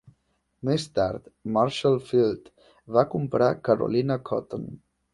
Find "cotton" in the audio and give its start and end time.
4.33-4.71